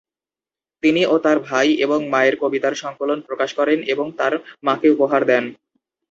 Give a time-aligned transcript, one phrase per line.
[0.83, 4.33] তিনি ও তার ভাই তার মায়ের কবিতার সংকলন প্রকাশ করেন এবং তার
[4.63, 5.43] মাকে উপহার দেন।